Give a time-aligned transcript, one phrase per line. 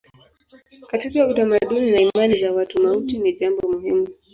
[0.87, 4.07] Katika utamaduni na imani za watu mauti ni jambo muhimu.